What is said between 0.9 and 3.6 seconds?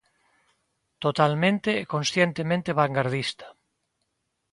Totalmente e conscientemente vangardista.